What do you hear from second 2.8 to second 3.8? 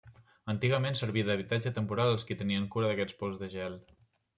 d'aquests pous de